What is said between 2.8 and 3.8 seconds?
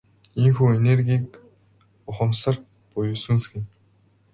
буюу сүнс гэнэ.